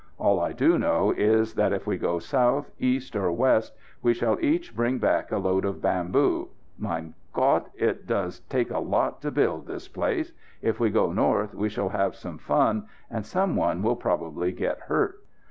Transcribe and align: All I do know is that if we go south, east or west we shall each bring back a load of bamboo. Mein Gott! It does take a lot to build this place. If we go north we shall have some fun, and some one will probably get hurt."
All 0.17 0.39
I 0.39 0.51
do 0.51 0.79
know 0.79 1.11
is 1.15 1.53
that 1.53 1.71
if 1.73 1.85
we 1.85 1.95
go 1.95 2.17
south, 2.17 2.71
east 2.79 3.15
or 3.15 3.31
west 3.31 3.75
we 4.01 4.15
shall 4.15 4.35
each 4.43 4.75
bring 4.75 4.97
back 4.97 5.31
a 5.31 5.37
load 5.37 5.63
of 5.63 5.79
bamboo. 5.79 6.49
Mein 6.79 7.13
Gott! 7.33 7.69
It 7.75 8.07
does 8.07 8.39
take 8.49 8.71
a 8.71 8.79
lot 8.79 9.21
to 9.21 9.29
build 9.29 9.67
this 9.67 9.87
place. 9.87 10.31
If 10.59 10.79
we 10.79 10.89
go 10.89 11.11
north 11.11 11.53
we 11.53 11.69
shall 11.69 11.89
have 11.89 12.15
some 12.15 12.39
fun, 12.39 12.87
and 13.11 13.23
some 13.27 13.55
one 13.55 13.83
will 13.83 13.95
probably 13.95 14.51
get 14.51 14.79
hurt." 14.79 15.19